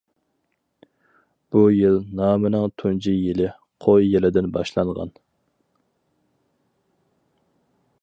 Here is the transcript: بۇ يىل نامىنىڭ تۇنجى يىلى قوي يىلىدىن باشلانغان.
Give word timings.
بۇ 1.55 1.61
يىل 1.73 1.99
نامىنىڭ 2.21 2.65
تۇنجى 2.83 3.15
يىلى 3.17 3.51
قوي 3.87 4.11
يىلىدىن 4.15 4.51
باشلانغان. 4.59 5.15